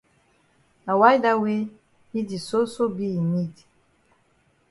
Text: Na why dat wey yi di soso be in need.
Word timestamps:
Na 0.85 0.93
why 0.99 1.15
dat 1.23 1.37
wey 1.41 1.61
yi 2.13 2.21
di 2.29 2.37
soso 2.47 2.83
be 2.95 3.05
in 3.19 3.25
need. 3.33 3.55